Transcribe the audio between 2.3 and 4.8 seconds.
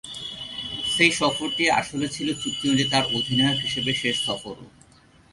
চুক্তি অনুযায়ী তাঁর অধিনায়ক হিসেবে শেষ সফরও।